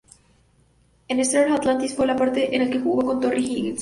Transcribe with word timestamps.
En 1.09 1.23
Stargate 1.23 1.53
Atlantis 1.53 1.93
fue 1.95 2.07
la 2.07 2.15
parte 2.15 2.55
en 2.55 2.71
que 2.71 2.79
jugó 2.79 3.05
con 3.05 3.19
Torri 3.21 3.41
Higginson. 3.45 3.69